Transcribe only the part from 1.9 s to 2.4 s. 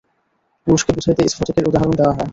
দেওয়া হয়।